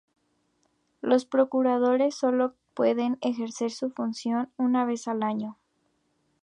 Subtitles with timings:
[1.01, 5.59] Los procuradores solo pueden ejercer su función una vez al año.